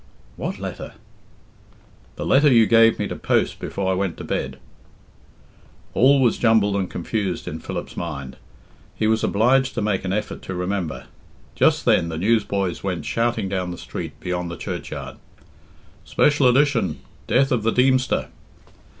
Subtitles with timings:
[0.35, 0.93] "What letter?"
[2.15, 4.57] "The letter you gave me to post before I went to bed."
[5.93, 8.37] All was jumbled and confused in Philip's mind.
[8.95, 11.05] He was obliged to make an effort to remember.
[11.53, 15.17] Just then the newsboys went shouting down the street beyond the churchyard:
[16.03, 18.29] "Special edition Death of the Deemster."